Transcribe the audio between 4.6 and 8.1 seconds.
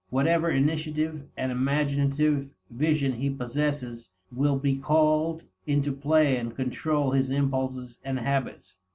called into play and control his impulses